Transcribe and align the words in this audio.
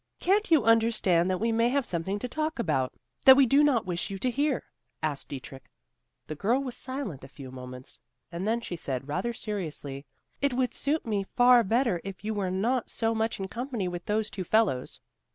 "Can't 0.19 0.49
you 0.49 0.63
understand 0.63 1.29
that 1.29 1.37
we 1.39 1.51
may 1.51 1.69
have 1.69 1.85
something 1.85 2.17
to 2.17 2.27
talk 2.27 2.57
about, 2.57 2.91
that 3.25 3.37
we 3.37 3.45
do 3.45 3.63
not 3.63 3.85
wish 3.85 4.09
you 4.09 4.17
to 4.17 4.31
hear?" 4.31 4.63
asked 5.03 5.29
Dietrich. 5.29 5.69
The 6.25 6.33
girl 6.33 6.59
was 6.59 6.75
silent 6.75 7.23
a 7.23 7.27
few 7.27 7.51
moments, 7.51 8.01
and 8.31 8.47
then 8.47 8.61
she 8.61 8.75
said, 8.75 9.07
rather 9.07 9.31
seriously, 9.31 10.07
"It 10.41 10.55
would 10.55 10.73
suit 10.73 11.05
me 11.05 11.27
far 11.35 11.61
better, 11.63 12.01
if 12.03 12.23
you 12.23 12.33
were 12.33 12.49
not 12.49 12.89
so 12.89 13.13
much 13.13 13.39
in 13.39 13.47
company 13.47 13.87
with 13.87 14.05
those 14.07 14.31
two 14.31 14.43
fellows. 14.43 14.99